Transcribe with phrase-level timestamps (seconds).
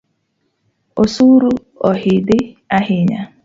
[1.03, 1.51] Osuru
[1.89, 2.39] oidhi
[2.77, 3.21] ahinya